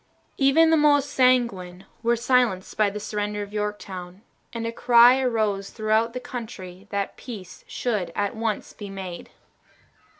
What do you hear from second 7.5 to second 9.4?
should at once be made.